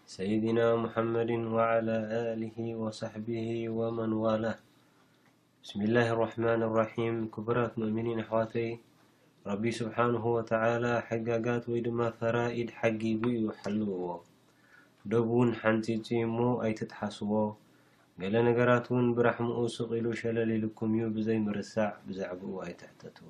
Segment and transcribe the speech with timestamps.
[0.05, 1.97] سيدنا محمد وعلى
[2.33, 4.55] آله وصحبه ومن ولاه
[5.63, 8.55] بسم الله الرحمن الرحيم كبراة مؤمنين حوت
[9.49, 14.05] ረቢ ስብሓንሁ ወተዓላ ሕጋጋት ወይ ድማ ፈራኢድ ሓጊቡ እዩ ሓልውዎ
[15.11, 17.31] ደቡ እውን ሓንፂፅሞ ኣይትትሓስዎ
[18.21, 23.29] ገለ ነገራት እውን ብራሕሙኡ ስቂሉ ሸለልልኩም እዩ ብዘይ ምርሳዕ ብዛዕባኡ ኣይትሕተቱዉ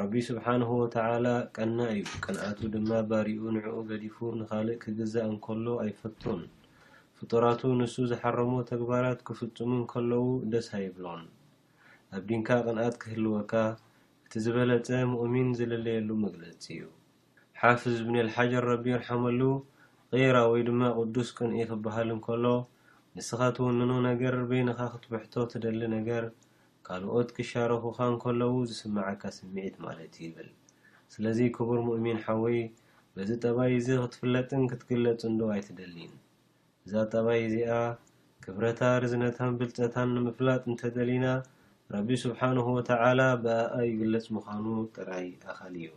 [0.00, 6.42] ረቢ ስብሓንሁ ወተዓላ ቀና እዩ ቅንኣቱ ድማ ባሪኡ ንዕኡ ገዲፉ ንካልእ ክግዛእ እንከሎ ኣይፈቱን
[7.18, 11.24] ፍጡራቱ ንሱ ዝሓረሞ ተግባራት ክፍፅሙ እከለው ደስ ሃይብሎን
[12.16, 13.52] ኣብ ዲንካ ቅንኣት ክህልወካ
[14.36, 16.84] ቲዝበለፀ ሙእሚን ዝለለየሉ መግለፂ እዩ
[17.60, 19.40] ሓፍዝ ብነ ልሓጀር ረቢ ርሓመሉ
[20.12, 22.44] ቀራ ወይ ድማ ቅዱስ ቅንኢ ክበሃል እንከሎ
[23.16, 26.24] ንስኻ ትውንኑ ነገር በይንካ ክትብሕቶ ትደሊ ነገር
[26.88, 30.48] ካልኦት ክሻረኩካ እንከለው ዝስማዓካ ስሚዒት ማለት እ ይብል
[31.14, 32.58] ስለዚ ክቡር ሙእሚን ሓወይ
[33.14, 36.12] በዚ ጠባይ እዚ ክትፍለጥን ክትግለፅ እንዶ ኣይትደሊን
[36.86, 37.72] እዛ ጠባይ እዚኣ
[38.46, 41.26] ክብረታ ርዝነታን ብልፀታን ንምፍላጥ እንተደሊና
[41.94, 44.64] ረቢ ስብሓነሁ ወተዓላ ብኣኣ ይግለፅ ምዃኑ
[44.94, 45.92] ጥራይ ኣካሊ እዩ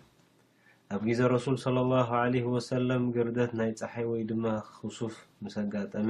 [0.94, 4.44] ኣብ ግዜ ረሱል ስለ ላሁ ዓለ ወሰለም ግርደት ናይ ፀሓይ ወይ ድማ
[4.76, 6.10] ክሱፍ ምስ ኣጋጠመ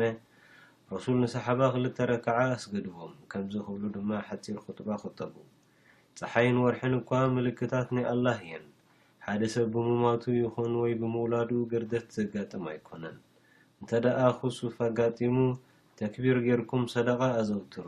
[0.93, 5.35] ረሱል ንሰሓባ ክልተ ረክዓ ኣስገድቦም ከምዚ ክብሉ ድማ ሓፂር ክጥባ ክጠቡ
[6.19, 8.65] ፀሓይን ወርሒን እኳ ምልክታት ናኣላህ እየን
[9.27, 13.17] ሓደ ሰብ ብሙማቱ ይኹን ወይ ብምውላድኡ ገርደት ዘጋጥም ኣይኮነን
[13.79, 15.37] እንተደኣ ክሱፍ ኣጋጢሙ
[16.01, 17.87] ተክቢር ጌይርኩም ሰደቃ ኣዘውትሩ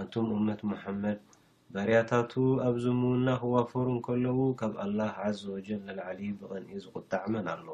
[0.00, 1.18] እንቱም እመት ሙሓመድ
[1.74, 2.32] በርያታቱ
[2.66, 7.66] ኣብ ዝምውና ክዋፈሩ ንከለው ካብ ኣልላህ ዓዘ ወጀል ዘልዓሊ ብቐኒ ዝቁጣዕ መን ኣሎ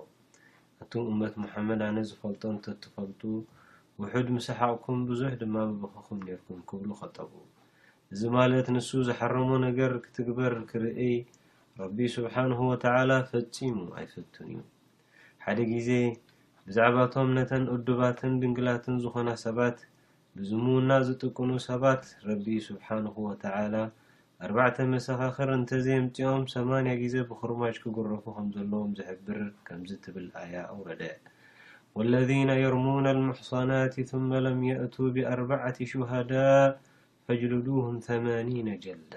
[0.82, 3.22] እቱም እመት ሙሓመድ ኣነ ዝፈልጦ ተተፈልጡ
[4.02, 7.32] ውሑድ ምስሓቅኩም ብዙሕ ድማ ብብክኩም ነርኩም ክብሉ ከጠቡ
[8.14, 11.14] እዚ ማለት ንሱ ዝሓረሞ ነገር ክትግበር ክርአይ
[11.80, 14.60] ረቢ ስብሓንሁ ወተዓላ ፈፂሙ ኣይፈትን እዩ
[15.44, 15.88] ሓደ ግዜ
[16.68, 19.78] ብዛዕባቶም ነተን እድባትን ድንግላትን ዝኮና ሰባት
[20.38, 23.42] ብዝሙና ዝጥቅኑ ሰባት ረቢ ስብሓነه ወተ
[24.46, 31.02] 4 መሰኻክር እንተዘይምፅኦም 80 ግዜ ብክርማጅ ክግረፉ ከም ዘለዎም ዝሕብር ከምዚ ትብል ኣያ ውረደ
[31.96, 35.30] وለذነ የርሙነ لሙحصናት ثመ ለም የእቱ ብኣ
[35.92, 36.48] ሽሃዳء
[37.26, 39.14] ፈጅሉዱهም 8 ጀልዳ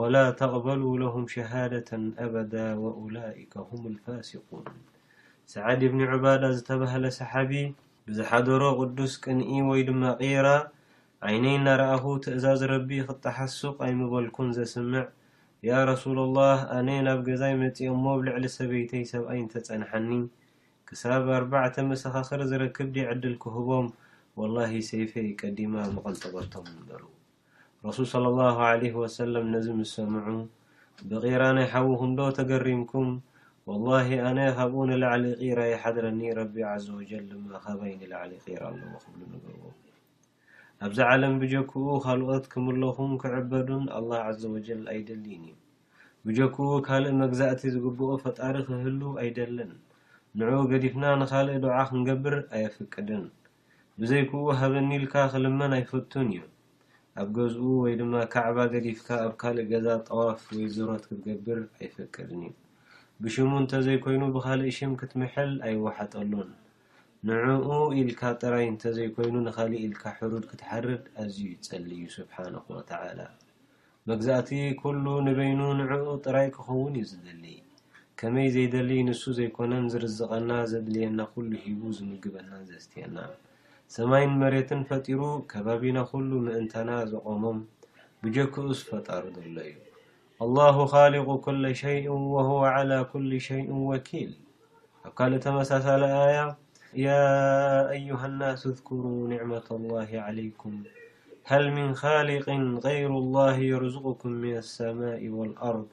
[0.00, 1.90] ወላ ተቕበሉ ለهም ሸሃደة
[2.26, 2.54] ኣበዳ
[3.18, 4.66] ላئካ ም ፋስقን
[5.54, 7.52] ሰዓድ እብኒ ዑባዳ ዝተበሃለ ሰሓቢ
[8.08, 10.48] ብዝሓደሮ ቅዱስ ቅንኢ ወይ ድማ ቂራ
[11.28, 15.02] ዓይነይ እናረኣኹ ትእዛዝ ረቢ ክተሓሱቅ ኣይምበልኩን ዘስምዕ
[15.68, 20.10] ያ ረሱላ ኣላህ ኣነ ናብ ገዛይ መፂኦሞብ ልዕሊ ሰበይተይ ሰብኣይ እንተፀንሐኒ
[20.88, 23.88] ክሳብ ኣርባዕተ መሰኻኽሪ ዝርክብ ዲ ዕድል ክህቦም
[24.40, 25.12] ወላሂ ሰይፈ
[25.42, 27.02] ቀዲማ መቐልጥበቶም እበሩ
[27.86, 30.28] ረሱል ሰለ ላሁ ለ ወሰለም ነዚ ምስ ሰምዑ
[31.10, 33.10] ብቂራ ናይ ሓዊኩምዶ ተገሪምኩም
[33.70, 39.20] ዋላሂ ኣነ ካብኡ ንላዕሊ ቂራ ይሓድረኒ ረቢ ዘ ወጀል ድማ ካበይ ንላዕሊ ቂራ ኣሎ ክብሉ
[39.32, 39.62] ንገርዎ
[40.86, 45.54] ኣብዚ ዓለም ብጀክኡ ካልኦት ክምለኹም ክዕበዱን ኣላ ዓዘ ወጀል ኣይደሊን እዩ
[46.26, 49.72] ብጀክኡ ካልእ መግዛእቲ ዝግብኦ ፈጣሪ ክህሉ ኣይደለን
[50.42, 53.24] ንዑኡ ገዲፍና ንካልእ ድዓ ክንገብር ኣይፈቅድን
[54.00, 56.42] ብዘይክኡ ሃበኒኢልካ ክልመን ኣይፈቱን እዩ
[57.22, 62.54] ኣብ ገዝኡ ወይ ድማ ካዕባ ገዲፍካ ኣብ ካልእ ገዛ ጠዋፍ ወይ ዝረት ክትገብር ኣይፈቅድን እዩ
[63.24, 66.48] ብሽሙ እንተዘይኮይኑ ብካሊእ ሽም ክትምሐል ኣይወሓጠሉን
[67.28, 67.68] ንዕኡ
[68.00, 73.20] ኢልካ ጥራይ እንተዘይኮይኑ ንካሊእ ኢልካ ሕሩድ ክትሓርድ ኣዝዩ ይፀሊ እዩ ስብሓነ ወተዓላ
[74.10, 74.50] መግዛእቲ
[74.82, 77.44] ኩሉ ንበይኑ ንዕኡ ጥራይ ክኸውን እዩ ዝደሊ
[78.20, 83.18] ከመይ ዘይደሊ ንሱ ዘይኮነን ዝርዝቀና ዘድልየና ኩሉ ሂቡ ዝምግበና ዘእስትየና
[83.96, 85.22] ሰማይን መሬትን ፈጢሩ
[85.54, 87.60] ከባቢና ኩሉ ምእንተና ዘቆሞም
[88.24, 89.76] ብጀክኡስ ፈጣሩ ዘሎ እዩ
[90.42, 94.34] الله خالق كل شيء وهو على كل شيء وكيل
[95.16, 96.56] قالتمسالآية
[96.94, 100.82] يا أيها الناس اذكروا نعمة الله عليكم
[101.44, 102.50] هل من خالق
[102.84, 105.86] غير الله يرزقكم من السماء والأرض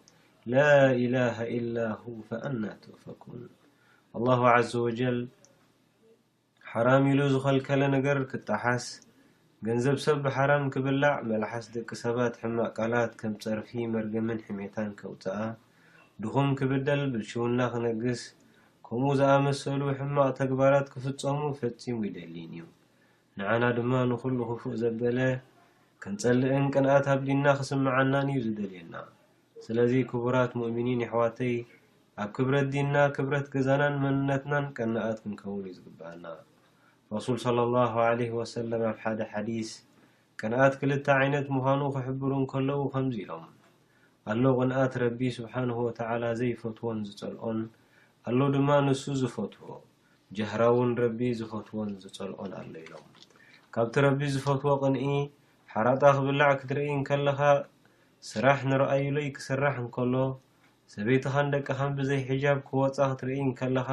[0.45, 3.50] لا إله إلا هو فأنا توفكون
[4.16, 5.28] الله عز وجل
[6.63, 9.01] حرام يله زخل كل نجر كتحس
[9.65, 15.36] ገንዘብ ሰብ ብሓራም ክብላዕ መላሓስ ደቂ ሰባት ሕማቅ ቃላት ከም ፀርፊ መርገምን ሕሜታን ከውፅኣ
[16.24, 18.21] ድኹም ክብደል ብልሽውና ክነግስ
[18.88, 22.65] ከምኡ ዝኣመሰሉ ሕማቅ ተግባራት ክፍፀሙ ፈፂሙ ይደሊን እዩ
[23.42, 25.19] ንዓና ድማ ንኩሉ ክፉእ ዘበለ
[26.06, 28.95] ክንፀልእን ቅንኣት ኣብዲና ክስምዓናን እዩ ዝደልየና
[29.68, 31.56] ስለዚ ክቡራት ሙእሚኒን ይሕዋተይ
[32.24, 36.25] ኣብ ክብረት ዲና ክብረት ገዛናን መንነትናን ቀናኣት ክንከብሉ እዩ ዝግበኣና
[37.15, 39.69] ረሱል ስለ ኣላሁ ዓለ ወሰለም ኣብ ሓደ ሓዲስ
[40.39, 43.44] ቅንኣት ክልተ ዓይነት ምኳኑ ክሕብር እንከለዉ ከምዚኦም
[44.31, 47.60] ኣሎ ቅንኣት ረቢ ስብሓነሁ ወተዓላ ዘይፈትዎን ዝፀልኦን
[48.31, 49.69] ኣሎ ድማ ንሱ ዝፈትዎ
[50.39, 53.06] ጀህራእውን ረቢ ዝፈትዎን ዝፀልኦን ኣሎ ኢሎም
[53.75, 55.06] ካብቲ ረቢ ዝፈትዎ ቅንኢ
[55.75, 57.42] ሓረጣ ክብላዕ ክትርኢ ንከለካ
[58.31, 60.13] ስራሕ ንረኣይሉይ ክስራሕ እንከሎ
[60.95, 63.89] ሰበይቲኻን ደቀካን ብዘይሕጃብ ክወፃ ክትርኢ ንከለካ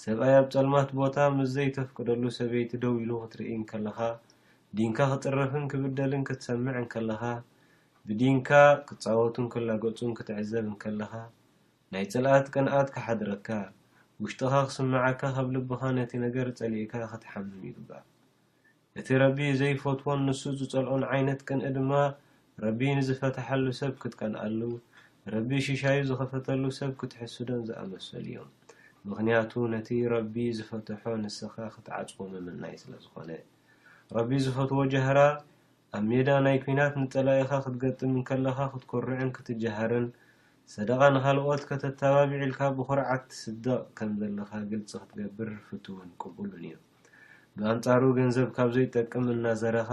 [0.00, 3.98] ሰብኣይ ኣብ ፀልማት ቦታ ምስዘይተፍቅደሉ ሰበይቲ ደው ኢሉ ክትርኢንከለካ
[4.78, 7.22] ዲንካ ክፅረፍን ክብደልን ክትሰምዕ ንከለካ
[8.08, 8.50] ብዲንካ
[8.88, 11.12] ክትፃወቱን ክላገፁን ክትዕዘብን ከለካ
[11.94, 13.48] ናይ ፅልኣት ቅንኣት ክሓድረትካ
[14.24, 18.04] ውሽጢካ ክስምዓካ ካብ ልብካ ነቲ ነገር ፀሊእካ ክትሓምም ይግባእ
[19.00, 21.92] እቲ ረቢ ዘይፈትዎን ንሱ ዝፀልኦን ዓይነት ቅንኢ ድማ
[22.66, 24.60] ረቢ ንዝፈትሓሉ ሰብ ክትቀንኣሉ
[25.36, 28.50] ረቢ ሽሻዩ ዝኸፈተሉ ሰብ ክትሕስዶም ዝኣመሰሉ እዮም
[29.10, 33.30] ምክንያቱ ነቲ ረቢ ዝፈትሖ ንስካ ክትዓፅዎ ምምናይ ስለዝኾነ
[34.16, 35.20] ረቢ ዝፈትዎ ጀህራ
[35.96, 40.06] ኣብ ሜዳ ናይ ኩናት ንጠላኢካ ክትገጥምን ከለካ ክትኮርዕን ክትጀሃርን
[40.74, 46.74] ሰደቃ ንካልኦት ከተተባብዕልካ ብኩርዓት ትስደቅ ከምዘለካ ግልፂ ክትገብር ፍትውን ቅቡሉን እዩ
[47.58, 49.90] ብኣንፃሩ ገንዘብ ካብ ዘይጠቅም እናዘረካ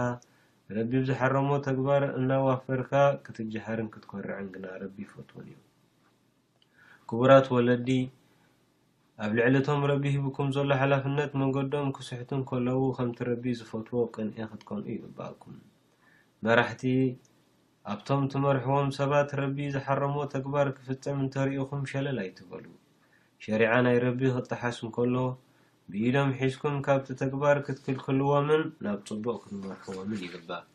[0.78, 2.92] ረቢ ዝሓረሞ ተግባር እናዋፈርካ
[3.28, 5.58] ክትጀሃርን ክትኮርዕን ግና ረቢ ፈትውን እዩ
[7.10, 7.90] ክቡራት ወለዲ
[9.22, 15.58] ኣብ ልዕለቶም ረቢ ሂብኩም ዘሎ ሓላፍነት መገዶም ክስሕት እከለው ከምቲ ረቢ ዝፈትዎ ቅንኤ ክትኮንኡ ይግባእኩም
[16.46, 16.84] መራሕቲ
[17.94, 22.66] ኣብቶም ትመርሕዎም ሰባት ረቢ ዝሓረም ተግባር ክፍፀም እንተሪኢኩም ሸለል ኣይትበሉ
[23.48, 25.16] ሸሪዓ ናይ ረቢ ክትሓስ እንከሎ
[25.92, 30.66] ብኢዶም ሒዝኩም ካብቲ ተግባር ክትክልክልዎምን ናብ ፅቡቅ ክትመርሕዎምን ይግባእ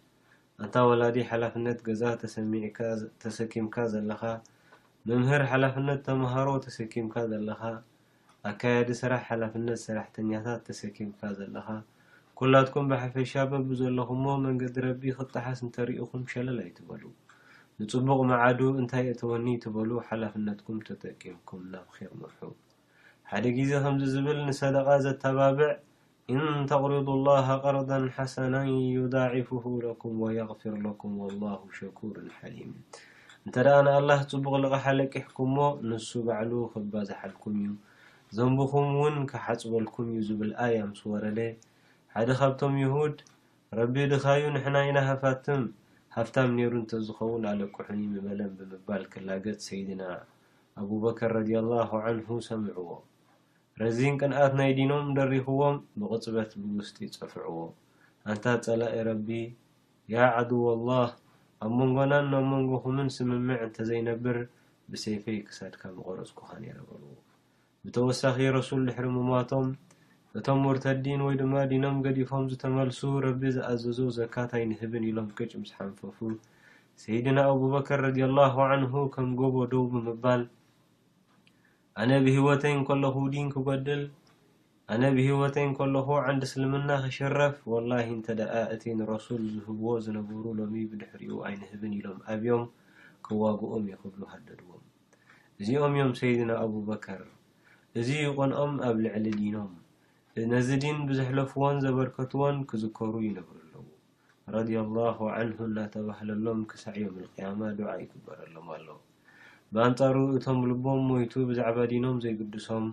[0.63, 2.03] እንታ ወላዲ ሓላፍነት ገዛ
[3.25, 4.23] ተሰኪምካ ዘለካ
[5.11, 7.61] መምህር ሓላፍነት ተምሃሮ ተሰኪምካ ዘለካ
[8.51, 11.67] ኣከየዲ ስራሕ ሓላፍነት ሰራሕተኛታት ተሰኪምካ ዘለካ
[12.39, 17.03] ኩላትኩም ብሓፈሻ በቢ ዘለኹሞ መንገዲ ረቢ ክጣሓስ እንተሪኢኩም ሸለላ ይትበሉ
[17.81, 22.41] ንፅቡቅ መዓዱ እንታይ እተወኒ ትበሉ ሓላፍነትኩም ተጠቂምኩም ናብ ር ምርሑ
[23.33, 25.69] ሓደ ግዜ ከምዚ ዝብል ንሰደቃ ዘተባብዕ
[26.37, 28.55] እንተቅሪዱ ላሃ ቅርዳ ሓሰና
[28.99, 32.73] ዩዳዒፉሁ ለኩም ወየክፊር ለኩም ወላሁ ሸኩር ሓሊም
[33.47, 35.59] እንተ ደኣ ንኣላህ ፅቡቅ ዝቀሓ ለቂሕኩምሞ
[35.91, 37.71] ንሱ ባዕሉ ክባዝሓልኩም እዩ
[38.37, 41.39] ዘንቡኹም እውን ካሓፅበልኩም እዩ ዝብል ኣ ኣምስ ወረለ
[42.15, 43.15] ሓደ ካብቶም ይሁድ
[43.79, 45.63] ረቢ ድካዩ ንሕና ኢና ሃፋትም
[46.17, 50.03] ሃፍታም ነይሩ እንተዝኸውን ኣለቁሑኒ ምመለም ብምባል ክላገት ሰይድና
[50.81, 52.91] ኣቡበከር ረድ ላሁ ዓንሁ ሰምዕዎ
[53.83, 57.57] ረዚን ቅንኣት ናይ ዲኖም ደሪኽዎም ብቅፅበት ብውስጢ ይፀፍዕዎ
[58.33, 59.29] ኣንታ ፀላኢ ረቢ
[60.17, 61.09] ያ ዓድው ኣላህ
[61.67, 64.39] ኣብ መንጎናን ናብ መንጎኩምን ስምምዕ እንተዘይነብር
[64.93, 67.11] ብሰይፈይ ክሳድካ መቆረፅኩካ ነረበርዎ
[67.87, 69.67] ብተወሳኺ ረሱል ድሕሪ ምማቶም
[70.39, 76.19] እቶም ሙርተዲን ወይ ድማ ዲኖም ገዲፎም ዝተመልሱ ረቢ ዝኣዘዙ ዘካት ኣይንህብን ኢሎም ቅጭ ምስ ሓንፈፉ
[77.03, 80.43] ሰይድና ኣብበከር ረድ ላሁ ዓንሁ ከም ጎቦ ዶው ብምባል
[82.03, 84.03] ኣነ ብሂወተይ ከለኹ ዲን ክጎድል
[84.95, 91.95] ኣነ ብሂወተይ ከለኩ ዓንዲ ስልምና ክሽረፍ ወላሂ እንተደኣ እቲ ንረሱል ዝህብዎ ዝነበሩ ሎሚ ብድሕሪኡ ኣይንህብን
[92.01, 92.65] ኢሎም ኣብዮም
[93.29, 94.85] ክዋግኦም ይክብሉ ሃደድዎም
[95.61, 97.23] እዚኦም እዮም ሰይድና ኣብበከር
[98.01, 99.71] እዚ ይቆንኦም ኣብ ልዕሊ ዲኖም
[100.51, 103.85] ነዚ ዲን ብዘሕለፍዎን ዘበርከትዎን ክዝከሩ ይነብሩ ኣለው
[104.55, 108.99] ረድ ላሁ ዓንሁ እናተባህለሎም ክሳዕ ዮም ቅያማ ድዓ ይግበረሎም ኣለው
[109.77, 112.87] መኣንፃሩ እቶም ብልቦም ሞይቱ ብዛዕባ ዲኖም ዘይግድሶም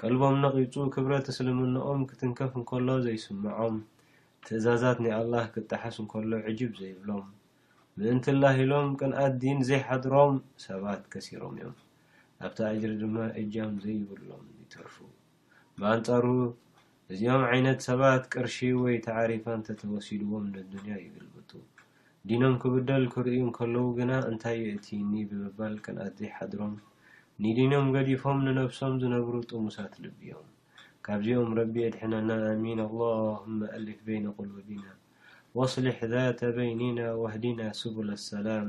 [0.00, 3.76] ቀልቦም ነቂፁ ክብረ ተስልምነኦም ክትንከፍ እንከሎ ዘይስምዖም
[4.48, 7.24] ትእዛዛት ናይ ኣልላ ክጣሓስ እንከሎ ዕጅብ ዘይብሎም
[8.00, 10.32] ምእንቲላሂሎም ቅንኣት ዲን ዘይሓድሮም
[10.68, 11.76] ሰባት ከሲሮም እዮም
[12.44, 14.96] ኣብቲ እጅሪ ድማ እጃም ዘይብሎም ይተርፉ
[15.80, 16.24] መኣንፃሩ
[17.12, 21.50] እዚኦም ዓይነት ሰባት ቅርሺ ወይ ተዓሪፋ እንተተወሲድዎም ንዱንያ ይግልበጡ
[22.28, 26.74] ዲኖም ክብደል ክርኢ እንከለዉ ግና እንታይ ዩ እቲኒ ብምባል ክንኣዘይ ሓድሮም
[27.44, 30.46] ንዲኖም ገዲፎም ንነብሶም ዝነብሩ ጡሙሳት ልብዮም
[31.06, 34.86] ካብዚኦም ረቢ የድሕናና ኣሚን ኣላሁማ ኣሊፍ በነ ቁሉቢና
[35.58, 38.68] ወኣስሊሕ ዛተ በይኒና ዋህዲና ስቡለ ኣሰላም